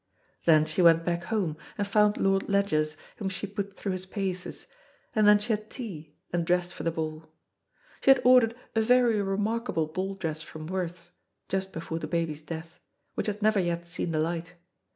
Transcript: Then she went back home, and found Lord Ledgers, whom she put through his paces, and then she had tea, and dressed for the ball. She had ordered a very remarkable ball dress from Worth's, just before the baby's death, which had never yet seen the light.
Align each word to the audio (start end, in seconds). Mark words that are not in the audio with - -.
Then 0.45 0.65
she 0.65 0.81
went 0.81 1.05
back 1.05 1.25
home, 1.25 1.57
and 1.77 1.85
found 1.87 2.17
Lord 2.17 2.49
Ledgers, 2.49 2.97
whom 3.17 3.29
she 3.29 3.45
put 3.45 3.75
through 3.77 3.91
his 3.91 4.07
paces, 4.07 4.65
and 5.13 5.27
then 5.27 5.37
she 5.37 5.53
had 5.53 5.69
tea, 5.69 6.15
and 6.33 6.43
dressed 6.43 6.73
for 6.73 6.81
the 6.81 6.89
ball. 6.91 7.31
She 8.01 8.09
had 8.09 8.21
ordered 8.25 8.55
a 8.73 8.81
very 8.81 9.21
remarkable 9.21 9.85
ball 9.85 10.15
dress 10.15 10.41
from 10.41 10.65
Worth's, 10.65 11.11
just 11.49 11.71
before 11.71 11.99
the 11.99 12.07
baby's 12.07 12.41
death, 12.41 12.79
which 13.13 13.27
had 13.27 13.43
never 13.43 13.59
yet 13.59 13.85
seen 13.85 14.11
the 14.11 14.17
light. 14.17 14.55